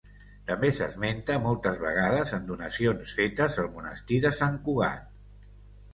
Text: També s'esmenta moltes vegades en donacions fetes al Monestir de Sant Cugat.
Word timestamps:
També 0.51 0.69
s'esmenta 0.77 1.35
moltes 1.43 1.77
vegades 1.83 2.33
en 2.39 2.47
donacions 2.49 3.15
fetes 3.19 3.61
al 3.65 3.69
Monestir 3.77 4.23
de 4.25 4.33
Sant 4.43 4.61
Cugat. 4.69 5.09